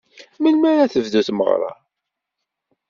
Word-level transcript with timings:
Melmi 0.41 0.67
ara 0.71 0.91
tebdu 0.93 1.21
tmeɣra? 1.27 1.71